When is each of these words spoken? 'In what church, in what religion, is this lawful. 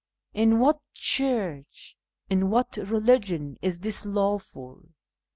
'In 0.33 0.57
what 0.57 0.79
church, 0.95 1.95
in 2.27 2.49
what 2.49 2.75
religion, 2.75 3.57
is 3.61 3.81
this 3.81 4.03
lawful. 4.03 4.85